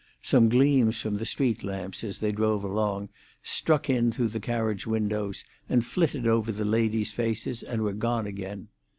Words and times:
Some 0.23 0.49
gleams 0.49 0.99
from 0.99 1.17
the 1.17 1.27
street 1.27 1.63
lamps, 1.63 2.03
as 2.03 2.17
they 2.17 2.31
drove 2.31 2.63
along, 2.63 3.09
struck 3.43 3.87
in 3.87 4.11
through 4.11 4.29
the 4.29 4.39
carriage 4.39 4.87
windows, 4.87 5.43
and 5.69 5.85
flitted 5.85 6.25
over 6.25 6.51
the 6.51 6.65
ladies' 6.65 7.11
faces 7.11 7.61
and 7.61 7.83
were 7.83 7.93
gone 7.93 8.25
again. 8.25 8.69